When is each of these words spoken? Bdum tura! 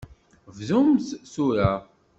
Bdum 0.57 0.89
tura! 1.33 1.71